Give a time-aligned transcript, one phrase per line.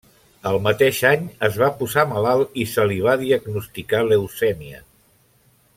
[0.51, 4.83] El mateix any es va posar malalt i se li va diagnosticar leucèmia.